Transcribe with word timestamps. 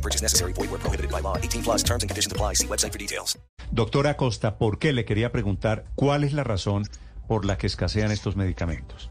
No 0.00 0.02
purchase 0.02 0.22
necessary. 0.22 0.54
Void 0.54 0.70
where 0.70 0.80
prohibited 0.80 1.10
by 1.10 1.20
law. 1.20 1.36
18 1.36 1.62
plus 1.62 1.82
terms 1.82 2.02
and 2.02 2.10
conditions 2.10 2.32
apply. 2.32 2.54
See 2.54 2.66
website 2.66 2.92
for 2.92 2.98
details. 2.98 3.38
Doctora 3.70 4.16
Costa, 4.16 4.56
¿por 4.56 4.78
qué 4.78 4.94
le 4.94 5.04
quería 5.04 5.30
preguntar 5.30 5.84
cuál 5.94 6.24
es 6.24 6.32
la 6.32 6.42
razón 6.42 6.84
por 7.28 7.44
la 7.44 7.58
que 7.58 7.66
escasean 7.66 8.10
estos 8.10 8.34
medicamentos? 8.34 9.10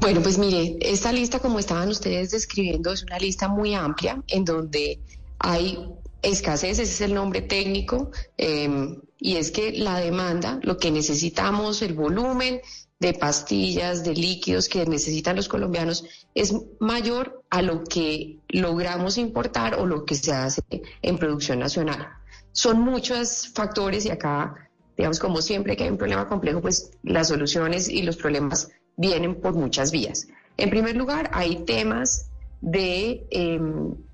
Bueno, 0.00 0.22
pues 0.22 0.38
mire, 0.38 0.78
esta 0.80 1.12
lista, 1.12 1.40
como 1.40 1.58
estaban 1.58 1.88
ustedes 1.88 2.30
describiendo, 2.30 2.92
es 2.92 3.02
una 3.02 3.18
lista 3.18 3.48
muy 3.48 3.74
amplia 3.74 4.22
en 4.28 4.44
donde 4.44 4.98
hay 5.38 5.78
escasez, 6.22 6.78
ese 6.78 6.82
es 6.82 7.00
el 7.00 7.14
nombre 7.14 7.42
técnico, 7.42 8.10
eh, 8.38 8.96
y 9.18 9.36
es 9.36 9.50
que 9.50 9.72
la 9.72 9.98
demanda, 9.98 10.58
lo 10.62 10.78
que 10.78 10.90
necesitamos, 10.90 11.82
el 11.82 11.94
volumen 11.94 12.60
de 13.02 13.12
pastillas, 13.14 14.04
de 14.04 14.14
líquidos 14.14 14.68
que 14.68 14.86
necesitan 14.86 15.34
los 15.34 15.48
colombianos 15.48 16.04
es 16.34 16.54
mayor 16.78 17.42
a 17.50 17.60
lo 17.60 17.82
que 17.82 18.38
logramos 18.48 19.18
importar 19.18 19.74
o 19.74 19.86
lo 19.86 20.04
que 20.04 20.14
se 20.14 20.32
hace 20.32 20.62
en 21.02 21.18
producción 21.18 21.58
nacional. 21.58 22.08
Son 22.52 22.80
muchos 22.80 23.50
factores 23.54 24.06
y 24.06 24.10
acá, 24.10 24.70
digamos, 24.96 25.18
como 25.18 25.42
siempre 25.42 25.76
que 25.76 25.84
hay 25.84 25.90
un 25.90 25.98
problema 25.98 26.28
complejo, 26.28 26.60
pues 26.60 26.92
las 27.02 27.28
soluciones 27.28 27.88
y 27.88 28.02
los 28.02 28.16
problemas 28.16 28.68
vienen 28.96 29.40
por 29.40 29.54
muchas 29.54 29.90
vías. 29.90 30.28
En 30.56 30.70
primer 30.70 30.96
lugar, 30.96 31.30
hay 31.32 31.64
temas 31.64 32.30
de 32.60 33.26
eh, 33.30 33.60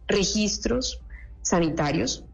registros 0.06 1.00
sanitarios, 1.48 2.24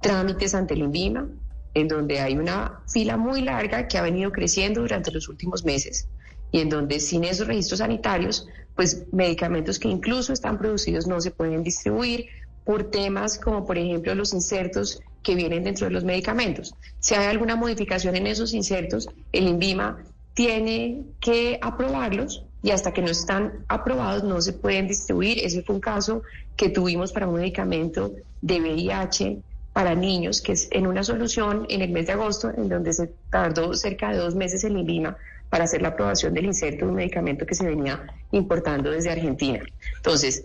trámites 0.00 0.54
ante 0.54 0.74
el 0.74 0.80
INVIMA, 0.80 1.28
en 1.74 1.88
donde 1.88 2.20
hay 2.20 2.36
una 2.36 2.80
fila 2.88 3.16
muy 3.16 3.42
larga 3.42 3.86
que 3.86 3.98
ha 3.98 4.02
venido 4.02 4.32
creciendo 4.32 4.80
durante 4.80 5.10
los 5.12 5.28
últimos 5.28 5.64
meses 5.64 6.08
y 6.52 6.60
en 6.60 6.68
donde 6.68 6.98
sin 6.98 7.22
esos 7.24 7.46
registros 7.46 7.78
sanitarios, 7.78 8.48
pues 8.74 9.04
medicamentos 9.12 9.78
que 9.78 9.88
incluso 9.88 10.32
están 10.32 10.58
producidos 10.58 11.06
no 11.06 11.20
se 11.20 11.30
pueden 11.30 11.62
distribuir 11.62 12.26
por 12.64 12.90
temas 12.90 13.38
como 13.38 13.66
por 13.66 13.78
ejemplo 13.78 14.14
los 14.14 14.32
insertos 14.32 15.00
que 15.22 15.34
vienen 15.34 15.64
dentro 15.64 15.86
de 15.86 15.92
los 15.92 16.04
medicamentos. 16.04 16.74
Si 16.98 17.14
hay 17.14 17.26
alguna 17.26 17.56
modificación 17.56 18.16
en 18.16 18.26
esos 18.26 18.54
insertos, 18.54 19.08
el 19.32 19.46
INVIMA 19.48 20.02
tiene 20.34 21.04
que 21.20 21.58
aprobarlos 21.60 22.44
y 22.62 22.70
hasta 22.70 22.92
que 22.92 23.02
no 23.02 23.08
están 23.08 23.64
aprobados 23.68 24.22
no 24.22 24.40
se 24.40 24.52
pueden 24.52 24.86
distribuir. 24.86 25.38
Ese 25.42 25.62
fue 25.62 25.74
un 25.74 25.80
caso 25.80 26.22
que 26.56 26.68
tuvimos 26.68 27.12
para 27.12 27.26
un 27.26 27.34
medicamento 27.34 28.12
de 28.42 28.60
VIH 28.60 29.38
para 29.72 29.94
niños, 29.94 30.42
que 30.42 30.52
es 30.52 30.68
en 30.72 30.86
una 30.86 31.02
solución 31.02 31.66
en 31.68 31.80
el 31.82 31.90
mes 31.90 32.06
de 32.06 32.12
agosto, 32.12 32.50
en 32.50 32.68
donde 32.68 32.92
se 32.92 33.12
tardó 33.30 33.74
cerca 33.74 34.10
de 34.10 34.18
dos 34.18 34.34
meses 34.34 34.64
en 34.64 34.78
INVIMA 34.78 35.16
para 35.48 35.64
hacer 35.64 35.82
la 35.82 35.88
aprobación 35.88 36.34
del 36.34 36.46
inserto 36.46 36.84
de 36.84 36.90
un 36.90 36.96
medicamento 36.96 37.46
que 37.46 37.54
se 37.54 37.66
venía 37.66 38.02
importando 38.32 38.90
desde 38.90 39.10
Argentina. 39.10 39.60
Entonces. 39.96 40.44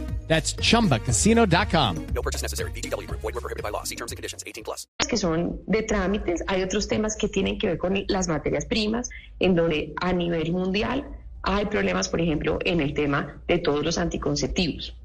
That's 0.31 0.55
chumbacasino.com. 0.55 2.07
No 2.15 2.21
purchase 2.21 2.41
necessary. 2.41 2.71
VGW 2.71 3.05
Group. 3.05 3.19
Void 3.19 3.35
were 3.35 3.41
prohibited 3.41 3.63
by 3.63 3.69
law. 3.69 3.83
See 3.83 3.97
terms 3.97 4.13
and 4.13 4.17
conditions. 4.17 4.45
18 4.47 4.63
plus. 4.63 4.87
que 5.09 5.17
son 5.17 5.59
de 5.67 5.83
trámites, 5.83 6.41
hay 6.47 6.63
otros 6.63 6.87
temas 6.87 7.17
que 7.17 7.27
tienen 7.27 7.59
que 7.59 7.67
ver 7.67 7.77
con 7.77 8.05
las 8.07 8.29
materias 8.29 8.65
primas, 8.65 9.09
en 9.41 9.55
donde 9.55 9.93
a 9.99 10.13
nivel 10.13 10.53
mundial 10.53 11.05
hay 11.43 11.65
problemas, 11.65 12.07
por 12.07 12.21
ejemplo, 12.21 12.59
en 12.63 12.79
el 12.79 12.93
tema 12.93 13.41
de 13.49 13.57
todos 13.57 13.83
los 13.83 13.97
anticonceptivos. 13.97 14.95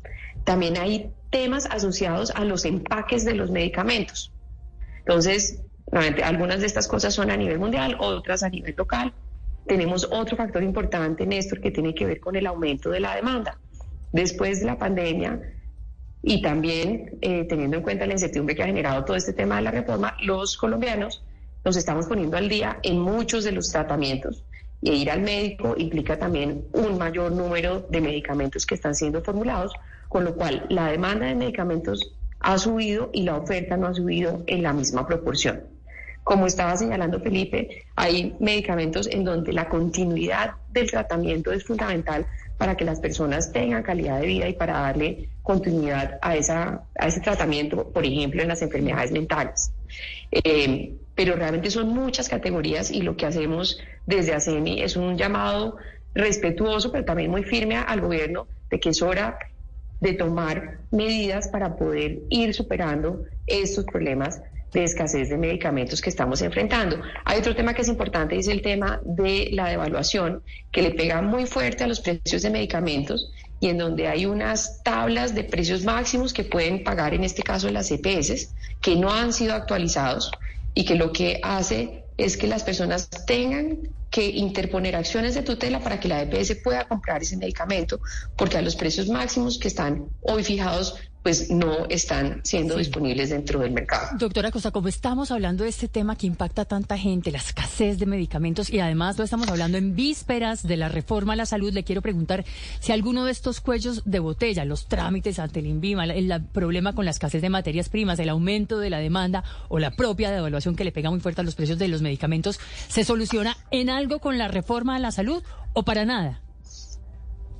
También 0.45 0.77
hay 0.77 1.11
temas 1.31 1.67
asociados 1.67 2.31
a 2.31 2.45
los 2.45 2.65
empaques 2.65 3.25
de 3.25 3.35
los 3.35 3.51
medicamentos. 3.51 4.33
Entonces, 4.99 5.61
nuevamente, 5.91 6.23
algunas 6.23 6.61
de 6.61 6.67
estas 6.67 6.87
cosas 6.87 7.13
son 7.13 7.33
a 7.33 7.37
nivel 7.37 7.59
mundial, 7.59 7.97
otras 7.99 8.45
a 8.45 8.49
nivel 8.49 8.77
local. 8.79 9.13
Tenemos 9.67 10.07
otro 10.13 10.37
factor 10.37 10.63
importante, 10.63 11.27
Néstor, 11.27 11.61
que 11.61 11.73
tiene 11.73 11.97
que 11.97 12.07
ver 12.07 12.21
con 12.21 12.37
el 12.37 12.47
aumento 12.47 12.91
de 12.91 13.01
la 13.01 13.17
demanda. 13.17 13.59
Después 14.17 14.61
de 14.61 14.67
la 14.67 14.79
pandemia, 14.79 15.39
y 16.23 16.41
también 16.41 17.19
eh, 17.21 17.45
teniendo 17.45 17.77
en 17.77 17.83
cuenta 17.83 18.07
la 18.07 18.15
incertidumbre 18.15 18.55
que 18.57 18.63
ha 18.63 18.67
generado 18.67 19.05
todo 19.05 19.15
este 19.15 19.35
tema 19.35 19.57
de 19.57 19.63
la 19.63 19.71
reforma, 19.71 20.17
los 20.23 20.57
colombianos 20.57 21.23
nos 21.67 21.77
estamos 21.77 22.07
poniendo 22.07 22.39
al 22.39 22.49
día 22.49 22.79
en 22.83 22.99
muchos 22.99 23.45
de 23.45 23.53
los 23.53 23.69
tratamientos 23.71 24.43
y 24.81 24.93
ir 24.93 25.11
al 25.11 25.21
médico 25.21 25.75
implica 25.77 26.19
también 26.19 26.65
un 26.73 26.97
mayor 26.97 27.31
número 27.31 27.87
de 27.91 28.01
medicamentos 28.01 28.65
que 28.65 28.77
están 28.77 28.95
siendo 28.95 29.21
formulados, 29.23 29.75
con 30.09 30.25
lo 30.25 30.35
cual 30.35 30.65
la 30.71 30.87
demanda 30.91 31.27
de 31.27 31.35
medicamentos 31.35 32.15
ha 32.41 32.57
subido 32.57 33.11
y 33.13 33.23
la 33.25 33.37
oferta 33.37 33.77
no 33.77 33.89
ha 33.89 33.93
subido 33.93 34.43
en 34.47 34.63
la 34.63 34.73
misma 34.73 35.07
proporción. 35.07 35.61
Como 36.25 36.47
estaba 36.47 36.75
señalando 36.75 37.21
Felipe, 37.21 37.85
hay 37.97 38.35
medicamentos 38.41 39.09
en 39.09 39.25
donde 39.25 39.53
la 39.53 39.69
continuidad 39.69 40.53
del 40.73 40.91
tratamiento 40.91 41.53
es 41.53 41.65
fundamental 41.65 42.27
para 42.59 42.77
que 42.77 42.85
las 42.85 43.01
personas 43.01 43.53
tengan 43.53 43.83
calidad 43.83 44.21
de 44.21 44.27
vida 44.27 44.49
y 44.49 44.55
para 44.55 44.81
darle 44.81 45.29
continuidad 45.43 46.19
a, 46.23 46.37
esa, 46.37 46.85
a 46.99 47.07
ese 47.07 47.21
tratamiento, 47.21 47.91
por 47.91 48.05
ejemplo, 48.05 48.43
en 48.43 48.49
las 48.49 48.63
enfermedades 48.63 49.13
mentales. 49.13 49.73
Eh, 50.33 50.95
pero 51.15 51.37
realmente 51.37 51.71
son 51.71 51.89
muchas 51.89 52.29
categorías 52.29 52.91
y 52.91 53.03
lo 53.03 53.17
que 53.17 53.27
hacemos 53.27 53.81
desde 54.07 54.35
ACEMI 54.35 54.83
es 54.83 54.97
un 54.97 55.17
llamado 55.17 55.77
respetuoso, 56.15 56.93
pero 56.93 57.05
también 57.05 57.31
muy 57.31 57.43
firme 57.43 57.77
al 57.77 58.01
gobierno 58.01 58.47
de 58.71 58.81
que 58.81 58.91
es 58.91 59.03
hora 59.03 59.39
de 60.01 60.13
tomar 60.13 60.79
medidas 60.91 61.49
para 61.49 61.77
poder 61.77 62.21
ir 62.29 62.55
superando 62.55 63.25
estos 63.47 63.85
problemas 63.85 64.43
de 64.73 64.85
escasez 64.85 65.29
de 65.29 65.39
medicamentos 65.39 66.01
que 66.01 66.11
estamos 66.11 66.43
enfrentando. 66.43 67.01
Hay 67.25 67.39
otro 67.39 67.55
tema 67.55 67.75
que 67.75 67.83
es 67.83 67.89
importante 67.89 68.37
es 68.37 68.49
el 68.49 68.63
tema 68.63 69.01
de 69.05 69.51
la 69.53 69.69
devaluación, 69.69 70.43
que 70.73 70.83
le 70.83 70.91
pega 70.91 71.23
muy 71.23 71.47
fuerte 71.47 71.85
a 71.85 71.87
los 71.87 72.01
precios 72.01 72.43
de 72.43 72.51
medicamentos 72.51 73.33
y 73.61 73.69
en 73.69 73.79
donde 73.79 74.07
hay 74.07 74.27
unas 74.27 74.83
tablas 74.83 75.35
de 75.35 75.45
precios 75.45 75.85
máximos 75.85 76.33
que 76.33 76.45
pueden 76.45 76.85
pagar, 76.85 77.15
en 77.15 77.25
este 77.25 77.43
caso 77.43 77.71
las 77.71 77.91
EPS, 77.91 78.55
que 78.83 78.97
no 78.97 79.11
han 79.11 79.33
sido 79.33 79.55
actualizados 79.55 80.31
y 80.75 80.85
que 80.85 80.95
lo 80.95 81.13
que 81.13 81.41
hace 81.43 82.05
es 82.19 82.37
que 82.37 82.47
las 82.47 82.63
personas 82.63 83.09
tengan 83.27 83.79
que 84.11 84.27
interponer 84.27 84.97
acciones 84.97 85.35
de 85.35 85.43
tutela 85.43 85.81
para 85.81 86.01
que 86.01 86.09
la 86.09 86.23
EPS 86.23 86.57
pueda 86.63 86.87
comprar 86.87 87.23
ese 87.23 87.37
medicamento, 87.37 88.01
porque 88.37 88.57
a 88.57 88.63
los 88.63 88.77
precios 88.77 89.09
máximos 89.09 89.59
que 89.59 89.69
están 89.69 90.07
hoy 90.23 90.45
fijados 90.45 90.97
pues 91.27 91.51
no 91.51 91.87
están 91.89 92.41
siendo 92.45 92.77
disponibles 92.77 93.31
dentro 93.31 93.59
del 93.59 93.73
mercado. 93.73 94.17
Doctora 94.17 94.53
Costa, 94.53 94.71
como 94.71 94.87
estamos 94.87 95.33
hablando 95.33 95.65
de 95.65 95.71
este 95.71 95.89
tema 95.89 96.15
que 96.15 96.29
impacta 96.29 96.63
a 96.63 96.65
tanta 96.67 96.97
gente, 96.97 97.33
la 97.33 97.39
escasez 97.39 97.99
de 97.99 98.07
medicamentos 98.07 98.71
y 98.71 98.79
además 98.79 99.19
lo 99.19 99.25
estamos 99.25 99.49
hablando 99.49 99.77
en 99.77 99.97
vísperas 99.97 100.63
de 100.63 100.77
la 100.77 100.89
reforma 100.89 101.33
a 101.33 101.37
la 101.37 101.45
salud, 101.45 101.73
le 101.73 101.83
quiero 101.83 102.01
preguntar 102.01 102.45
si 102.79 102.93
alguno 102.93 103.25
de 103.25 103.33
estos 103.33 103.61
cuellos 103.61 104.03
de 104.05 104.21
botella, 104.21 104.65
los 104.65 104.87
trámites 104.87 105.41
ante 105.41 105.59
el 105.59 105.67
INVIMA, 105.67 106.05
el, 106.05 106.31
el 106.31 106.45
problema 106.45 106.95
con 106.95 107.05
la 107.05 107.11
escasez 107.11 107.43
de 107.43 107.51
materias 107.51 107.89
primas, 107.89 108.21
el 108.21 108.29
aumento 108.29 108.79
de 108.79 108.91
la 108.91 109.01
demanda 109.01 109.43
o 109.67 109.81
la 109.81 109.91
propia 109.91 110.31
devaluación 110.31 110.77
que 110.77 110.85
le 110.85 110.93
pega 110.93 111.11
muy 111.11 111.19
fuerte 111.19 111.41
a 111.41 111.45
los 111.45 111.57
precios 111.57 111.81
de 111.81 111.89
los 111.89 112.03
medicamentos, 112.03 112.61
¿se 112.87 113.03
soluciona 113.03 113.57
en 113.73 113.91
algo 113.91 114.21
con 114.21 114.39
la 114.39 114.47
reforma 114.47 114.95
a 114.95 115.01
la 115.01 115.11
salud 115.11 115.43
o 115.73 115.83
para 115.83 116.05
nada? 116.05 116.41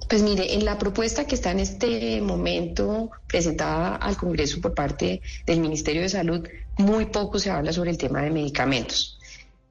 Pues 0.09 0.23
mire, 0.23 0.55
en 0.55 0.65
la 0.65 0.79
propuesta 0.79 1.27
que 1.27 1.35
está 1.35 1.51
en 1.51 1.59
este 1.59 2.21
momento 2.21 3.11
presentada 3.27 3.97
al 3.97 4.17
Congreso 4.17 4.61
por 4.61 4.73
parte 4.73 5.21
del 5.45 5.61
Ministerio 5.61 6.03
de 6.03 6.09
Salud, 6.09 6.47
muy 6.79 7.07
poco 7.07 7.41
se 7.41 7.51
habla 7.51 7.73
sobre 7.73 7.91
el 7.91 7.99
tema 7.99 8.23
de 8.23 8.31
medicamentos. 8.31 9.19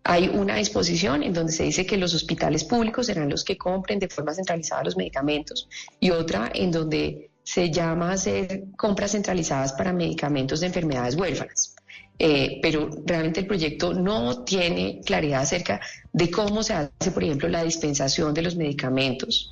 Hay 0.03 0.27
una 0.27 0.57
disposición 0.57 1.23
en 1.23 1.33
donde 1.33 1.53
se 1.53 1.63
dice 1.63 1.85
que 1.85 1.97
los 1.97 2.13
hospitales 2.13 2.65
públicos 2.65 3.05
serán 3.05 3.29
los 3.29 3.45
que 3.45 3.57
compren 3.57 3.97
de 3.97 4.09
forma 4.09 4.33
centralizada 4.33 4.83
los 4.83 4.97
medicamentos 4.97 5.69
y 6.01 6.11
otra 6.11 6.51
en 6.53 6.69
donde 6.69 7.31
se 7.43 7.71
llama 7.71 8.09
a 8.09 8.13
hacer 8.13 8.65
compras 8.75 9.11
centralizadas 9.11 9.71
para 9.73 9.93
medicamentos 9.93 10.59
de 10.59 10.67
enfermedades 10.67 11.15
huérfanas. 11.15 11.75
eh, 12.17 12.59
pero 12.61 12.89
realmente 13.05 13.41
el 13.41 13.47
proyecto 13.47 13.93
no 13.93 14.43
tiene 14.45 15.01
claridad 15.05 15.41
acerca 15.41 15.81
de 16.13 16.31
cómo 16.31 16.63
se 16.63 16.73
hace, 16.73 17.11
por 17.11 17.23
ejemplo, 17.23 17.49
la 17.49 17.63
dispensación 17.63 18.33
de 18.33 18.41
los 18.41 18.55
medicamentos 18.55 19.51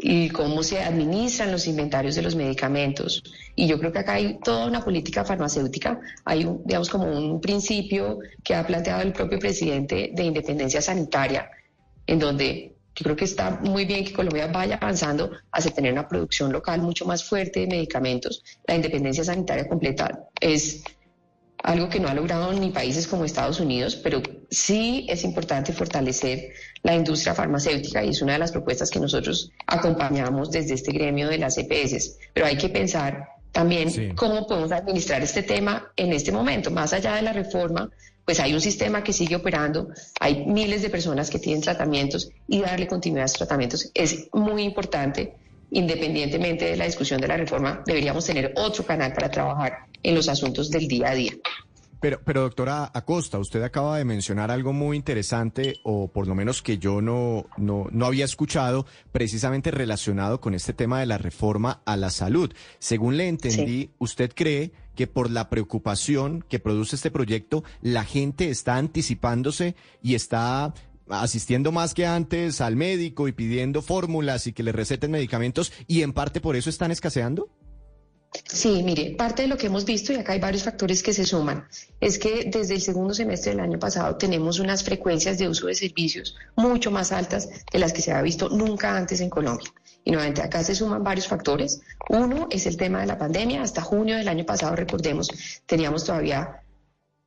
y 0.00 0.28
cómo 0.30 0.62
se 0.62 0.80
administran 0.80 1.50
los 1.50 1.66
inventarios 1.66 2.14
de 2.14 2.22
los 2.22 2.36
medicamentos. 2.36 3.22
Y 3.56 3.66
yo 3.66 3.80
creo 3.80 3.92
que 3.92 3.98
acá 3.98 4.14
hay 4.14 4.38
toda 4.38 4.66
una 4.66 4.84
política 4.84 5.24
farmacéutica, 5.24 6.00
hay, 6.24 6.44
un, 6.44 6.62
digamos, 6.64 6.88
como 6.88 7.06
un 7.06 7.40
principio 7.40 8.20
que 8.44 8.54
ha 8.54 8.64
planteado 8.64 9.02
el 9.02 9.12
propio 9.12 9.40
presidente 9.40 10.12
de 10.14 10.22
independencia 10.22 10.80
sanitaria, 10.80 11.50
en 12.06 12.20
donde 12.20 12.76
yo 12.94 13.04
creo 13.04 13.16
que 13.16 13.24
está 13.24 13.50
muy 13.62 13.84
bien 13.84 14.04
que 14.04 14.12
Colombia 14.12 14.46
vaya 14.46 14.76
avanzando 14.76 15.30
hacia 15.52 15.72
tener 15.72 15.92
una 15.92 16.08
producción 16.08 16.52
local 16.52 16.80
mucho 16.80 17.04
más 17.04 17.24
fuerte 17.24 17.60
de 17.60 17.66
medicamentos. 17.66 18.44
La 18.66 18.76
independencia 18.76 19.24
sanitaria 19.24 19.68
completa 19.68 20.26
es 20.40 20.82
algo 21.62 21.88
que 21.88 22.00
no 22.00 22.08
ha 22.08 22.14
logrado 22.14 22.52
ni 22.52 22.70
países 22.70 23.06
como 23.06 23.24
Estados 23.24 23.60
Unidos, 23.60 23.96
pero 23.96 24.22
sí 24.50 25.06
es 25.08 25.24
importante 25.24 25.72
fortalecer 25.72 26.50
la 26.82 26.94
industria 26.94 27.34
farmacéutica 27.34 28.04
y 28.04 28.10
es 28.10 28.22
una 28.22 28.34
de 28.34 28.38
las 28.38 28.52
propuestas 28.52 28.90
que 28.90 29.00
nosotros 29.00 29.50
acompañamos 29.66 30.50
desde 30.50 30.74
este 30.74 30.92
gremio 30.92 31.28
de 31.28 31.38
las 31.38 31.58
EPS. 31.58 32.16
Pero 32.32 32.46
hay 32.46 32.56
que 32.56 32.68
pensar 32.68 33.28
también 33.52 34.14
cómo 34.14 34.46
podemos 34.46 34.72
administrar 34.72 35.22
este 35.22 35.42
tema 35.42 35.90
en 35.96 36.12
este 36.12 36.30
momento, 36.30 36.70
más 36.70 36.92
allá 36.92 37.14
de 37.14 37.22
la 37.22 37.32
reforma, 37.32 37.90
pues 38.24 38.40
hay 38.40 38.52
un 38.52 38.60
sistema 38.60 39.02
que 39.02 39.12
sigue 39.12 39.36
operando, 39.36 39.88
hay 40.20 40.44
miles 40.44 40.82
de 40.82 40.90
personas 40.90 41.30
que 41.30 41.38
tienen 41.38 41.62
tratamientos 41.62 42.30
y 42.46 42.60
darle 42.60 42.86
continuidad 42.86 43.22
a 43.22 43.26
esos 43.26 43.38
tratamientos 43.38 43.90
es 43.94 44.28
muy 44.32 44.62
importante. 44.64 45.34
Independientemente 45.70 46.64
de 46.64 46.76
la 46.76 46.86
discusión 46.86 47.20
de 47.20 47.28
la 47.28 47.36
reforma, 47.36 47.82
deberíamos 47.86 48.24
tener 48.24 48.52
otro 48.56 48.84
canal 48.84 49.12
para 49.12 49.30
trabajar 49.30 49.86
en 50.02 50.14
los 50.14 50.28
asuntos 50.28 50.70
del 50.70 50.88
día 50.88 51.10
a 51.10 51.14
día. 51.14 51.32
Pero, 52.00 52.20
pero 52.24 52.42
doctora 52.42 52.90
Acosta, 52.94 53.38
usted 53.38 53.60
acaba 53.62 53.98
de 53.98 54.04
mencionar 54.04 54.52
algo 54.52 54.72
muy 54.72 54.96
interesante, 54.96 55.80
o 55.82 56.06
por 56.06 56.28
lo 56.28 56.34
menos 56.36 56.62
que 56.62 56.78
yo 56.78 57.02
no, 57.02 57.46
no, 57.56 57.88
no 57.90 58.06
había 58.06 58.24
escuchado, 58.24 58.86
precisamente 59.10 59.72
relacionado 59.72 60.40
con 60.40 60.54
este 60.54 60.72
tema 60.72 61.00
de 61.00 61.06
la 61.06 61.18
reforma 61.18 61.82
a 61.84 61.96
la 61.96 62.10
salud. 62.10 62.52
Según 62.78 63.16
le 63.16 63.26
entendí, 63.26 63.90
usted 63.98 64.32
cree 64.32 64.70
que 64.94 65.08
por 65.08 65.30
la 65.30 65.48
preocupación 65.48 66.44
que 66.48 66.60
produce 66.60 66.96
este 66.96 67.10
proyecto, 67.10 67.64
la 67.82 68.04
gente 68.04 68.48
está 68.48 68.76
anticipándose 68.76 69.74
y 70.02 70.14
está 70.14 70.74
asistiendo 71.10 71.72
más 71.72 71.94
que 71.94 72.06
antes 72.06 72.60
al 72.60 72.76
médico 72.76 73.28
y 73.28 73.32
pidiendo 73.32 73.82
fórmulas 73.82 74.46
y 74.46 74.52
que 74.52 74.62
le 74.62 74.72
receten 74.72 75.10
medicamentos 75.10 75.72
y 75.86 76.02
en 76.02 76.12
parte 76.12 76.40
por 76.40 76.56
eso 76.56 76.70
están 76.70 76.90
escaseando? 76.90 77.50
Sí, 78.44 78.82
mire, 78.82 79.14
parte 79.16 79.42
de 79.42 79.48
lo 79.48 79.56
que 79.56 79.66
hemos 79.68 79.84
visto, 79.84 80.12
y 80.12 80.16
acá 80.16 80.32
hay 80.32 80.40
varios 80.40 80.62
factores 80.62 81.02
que 81.02 81.14
se 81.14 81.24
suman, 81.24 81.66
es 82.00 82.18
que 82.18 82.50
desde 82.52 82.74
el 82.74 82.82
segundo 82.82 83.14
semestre 83.14 83.52
del 83.52 83.60
año 83.60 83.78
pasado 83.78 84.16
tenemos 84.16 84.58
unas 84.58 84.84
frecuencias 84.84 85.38
de 85.38 85.48
uso 85.48 85.66
de 85.66 85.74
servicios 85.74 86.36
mucho 86.56 86.90
más 86.90 87.10
altas 87.10 87.48
de 87.72 87.78
las 87.78 87.92
que 87.92 88.02
se 88.02 88.10
había 88.10 88.22
visto 88.22 88.48
nunca 88.50 88.96
antes 88.96 89.20
en 89.20 89.30
Colombia. 89.30 89.72
Y 90.04 90.10
nuevamente 90.10 90.42
acá 90.42 90.62
se 90.62 90.74
suman 90.74 91.02
varios 91.02 91.26
factores. 91.26 91.80
Uno 92.08 92.48
es 92.50 92.66
el 92.66 92.76
tema 92.76 93.00
de 93.00 93.06
la 93.06 93.18
pandemia. 93.18 93.62
Hasta 93.62 93.82
junio 93.82 94.16
del 94.16 94.28
año 94.28 94.46
pasado, 94.46 94.74
recordemos, 94.74 95.28
teníamos 95.66 96.04
todavía 96.04 96.62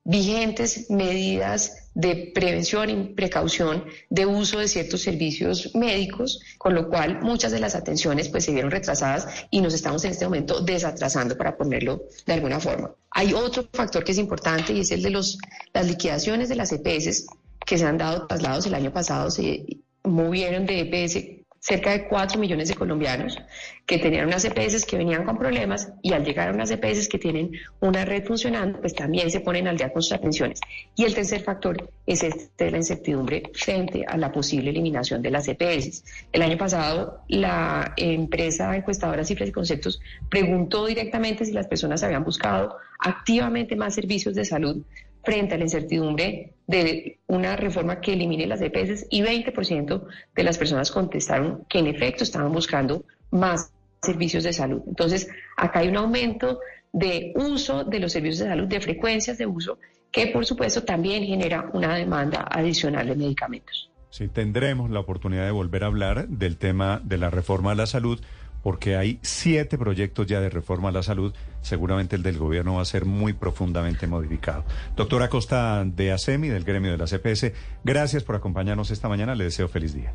vigentes 0.03 0.89
medidas 0.89 1.89
de 1.93 2.31
prevención 2.33 2.89
y 2.89 3.13
precaución 3.13 3.85
de 4.09 4.25
uso 4.25 4.59
de 4.59 4.67
ciertos 4.67 5.01
servicios 5.01 5.75
médicos, 5.75 6.41
con 6.57 6.73
lo 6.73 6.89
cual 6.89 7.21
muchas 7.21 7.51
de 7.51 7.59
las 7.59 7.75
atenciones 7.75 8.29
pues 8.29 8.45
se 8.45 8.51
vieron 8.51 8.71
retrasadas 8.71 9.27
y 9.51 9.61
nos 9.61 9.73
estamos 9.73 10.03
en 10.05 10.11
este 10.11 10.25
momento 10.25 10.61
desatrasando 10.61 11.37
para 11.37 11.57
ponerlo 11.57 12.03
de 12.25 12.33
alguna 12.33 12.59
forma. 12.59 12.91
Hay 13.11 13.33
otro 13.33 13.67
factor 13.73 14.03
que 14.03 14.13
es 14.13 14.17
importante 14.17 14.73
y 14.73 14.79
es 14.79 14.91
el 14.91 15.03
de 15.03 15.09
los, 15.09 15.37
las 15.73 15.87
liquidaciones 15.87 16.49
de 16.49 16.55
las 16.55 16.71
EPS 16.71 17.27
que 17.65 17.77
se 17.77 17.85
han 17.85 17.97
dado 17.97 18.25
traslados 18.25 18.65
el 18.65 18.73
año 18.73 18.91
pasado, 18.91 19.29
se 19.29 19.65
movieron 20.03 20.65
de 20.65 20.79
EPS 20.81 21.40
cerca 21.61 21.91
de 21.91 22.07
4 22.07 22.39
millones 22.39 22.69
de 22.69 22.75
colombianos 22.75 23.37
que 23.85 23.99
tenían 23.99 24.25
unas 24.25 24.43
EPS 24.43 24.83
que 24.83 24.97
venían 24.97 25.23
con 25.23 25.37
problemas 25.37 25.93
y 26.01 26.11
al 26.11 26.25
llegar 26.25 26.49
a 26.49 26.53
unas 26.53 26.71
EPS 26.71 27.07
que 27.07 27.19
tienen 27.19 27.51
una 27.79 28.03
red 28.03 28.25
funcionando, 28.25 28.81
pues 28.81 28.95
también 28.95 29.29
se 29.29 29.41
ponen 29.41 29.67
al 29.67 29.77
día 29.77 29.93
con 29.93 30.01
sus 30.01 30.13
atenciones. 30.13 30.59
Y 30.95 31.03
el 31.03 31.13
tercer 31.13 31.41
factor 31.41 31.91
es 32.07 32.23
este 32.23 32.71
la 32.71 32.77
incertidumbre 32.77 33.43
frente 33.53 34.03
a 34.07 34.17
la 34.17 34.31
posible 34.31 34.71
eliminación 34.71 35.21
de 35.21 35.29
las 35.29 35.47
EPS. 35.47 36.03
El 36.31 36.41
año 36.41 36.57
pasado, 36.57 37.21
la 37.27 37.93
empresa 37.95 38.75
encuestadora 38.75 39.23
Cifras 39.23 39.49
y 39.49 39.51
Conceptos 39.51 40.01
preguntó 40.29 40.87
directamente 40.87 41.45
si 41.45 41.51
las 41.51 41.67
personas 41.67 42.01
habían 42.01 42.23
buscado 42.23 42.77
activamente 42.97 43.75
más 43.75 43.93
servicios 43.93 44.33
de 44.33 44.45
salud 44.45 44.83
frente 45.23 45.55
a 45.55 45.57
la 45.57 45.63
incertidumbre 45.63 46.53
de 46.67 47.19
una 47.27 47.55
reforma 47.55 47.99
que 47.99 48.13
elimine 48.13 48.47
las 48.47 48.61
EPS 48.61 49.07
y 49.09 49.21
20% 49.21 50.07
de 50.35 50.43
las 50.43 50.57
personas 50.57 50.91
contestaron 50.91 51.65
que 51.69 51.79
en 51.79 51.87
efecto 51.87 52.23
estaban 52.23 52.51
buscando 52.51 53.05
más 53.29 53.73
servicios 54.01 54.43
de 54.43 54.53
salud. 54.53 54.81
Entonces, 54.87 55.29
acá 55.57 55.79
hay 55.79 55.89
un 55.89 55.97
aumento 55.97 56.59
de 56.93 57.33
uso 57.35 57.83
de 57.83 57.99
los 57.99 58.11
servicios 58.11 58.39
de 58.39 58.45
salud, 58.45 58.67
de 58.67 58.81
frecuencias 58.81 59.37
de 59.37 59.45
uso, 59.45 59.77
que 60.11 60.27
por 60.27 60.45
supuesto 60.45 60.83
también 60.83 61.23
genera 61.23 61.69
una 61.73 61.95
demanda 61.95 62.47
adicional 62.49 63.07
de 63.07 63.15
medicamentos. 63.15 63.89
Sí, 64.09 64.27
tendremos 64.27 64.89
la 64.89 64.99
oportunidad 64.99 65.45
de 65.45 65.51
volver 65.51 65.85
a 65.85 65.87
hablar 65.87 66.27
del 66.27 66.57
tema 66.57 67.01
de 67.03 67.17
la 67.17 67.29
reforma 67.29 67.71
a 67.71 67.75
la 67.75 67.85
salud 67.85 68.19
porque 68.63 68.95
hay 68.95 69.19
siete 69.21 69.77
proyectos 69.77 70.27
ya 70.27 70.39
de 70.39 70.49
reforma 70.49 70.89
a 70.89 70.91
la 70.91 71.03
salud. 71.03 71.33
Seguramente 71.61 72.15
el 72.15 72.23
del 72.23 72.37
gobierno 72.37 72.75
va 72.75 72.81
a 72.81 72.85
ser 72.85 73.05
muy 73.05 73.33
profundamente 73.33 74.07
modificado. 74.07 74.63
Doctora 74.95 75.29
Costa 75.29 75.83
de 75.85 76.11
ASEMI, 76.11 76.49
del 76.49 76.63
gremio 76.63 76.91
de 76.91 76.97
la 76.97 77.07
CPS, 77.07 77.53
gracias 77.83 78.23
por 78.23 78.35
acompañarnos 78.35 78.91
esta 78.91 79.09
mañana. 79.09 79.35
Le 79.35 79.45
deseo 79.45 79.67
feliz 79.67 79.93
día. 79.93 80.13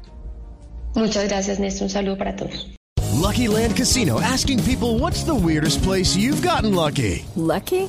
Muchas 0.95 1.29
gracias, 1.29 1.61
Néstor. 1.61 1.85
Un 1.85 1.91
saludo 1.91 2.19
para 2.19 2.35
todos. 2.37 2.77
Lucky 3.13 3.49
Land 3.49 3.77
Casino, 3.77 4.21
asking 4.21 4.63
people 4.63 4.99
what's 4.99 5.25
the 5.25 5.35
weirdest 5.35 5.83
place 5.83 6.17
you've 6.17 6.43
gotten 6.43 6.75
lucky. 6.75 7.25
Lucky? 7.35 7.89